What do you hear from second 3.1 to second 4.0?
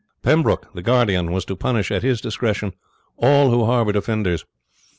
all who harboured